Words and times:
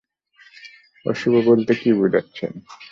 অশুভ 1.05 1.33
বলতে 1.45 1.71
কী 1.75 1.89
বোঝাচ্ছেন? 1.93 2.51